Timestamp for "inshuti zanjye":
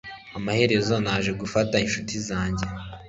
1.85-2.65